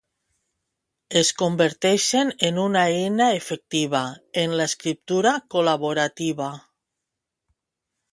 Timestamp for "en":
2.47-2.57, 4.45-4.55